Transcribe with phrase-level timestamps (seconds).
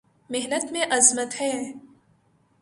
[0.29, 1.51] محنت میں عظمت ہے